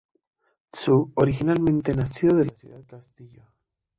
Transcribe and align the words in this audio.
Tsu 0.71 1.11
originalmente 1.13 1.93
nació 1.95 2.31
de 2.33 2.41
una 2.41 2.55
ciudad 2.55 2.83
castillo. 2.87 3.43